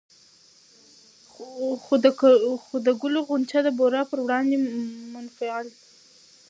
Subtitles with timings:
[2.65, 4.55] خو د ګلو غونچه د بورا پر وړاندې
[5.13, 5.67] منفعل